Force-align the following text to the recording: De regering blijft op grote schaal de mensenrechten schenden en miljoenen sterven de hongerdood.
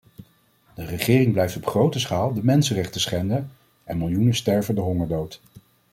De 0.75 0.85
regering 0.85 1.31
blijft 1.33 1.55
op 1.55 1.65
grote 1.67 1.99
schaal 1.99 2.33
de 2.33 2.43
mensenrechten 2.43 3.01
schenden 3.01 3.51
en 3.83 3.97
miljoenen 3.97 4.35
sterven 4.35 4.75
de 4.75 4.81
hongerdood. 4.81 5.41